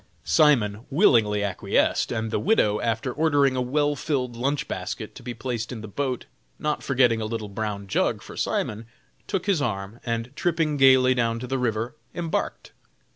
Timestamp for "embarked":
12.15-12.71